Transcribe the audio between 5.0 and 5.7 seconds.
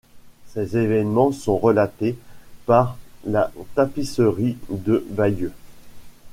Bayeux.